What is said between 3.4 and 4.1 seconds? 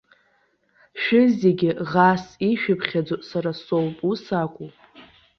соуп,